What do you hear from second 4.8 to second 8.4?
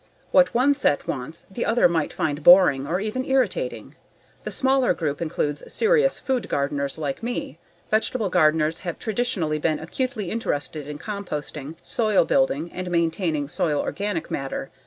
group includes serious food gardeners like me. Vegetable